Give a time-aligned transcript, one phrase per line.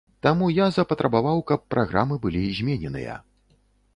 [0.25, 3.21] Таму я запатрабаваў, каб праграмы былі змененыя.